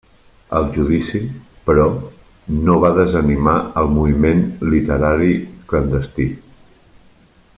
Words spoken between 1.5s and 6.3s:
però, no va desanimar el moviment literari clandestí.